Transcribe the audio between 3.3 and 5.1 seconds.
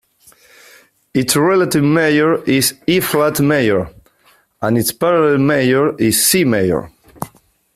major, and its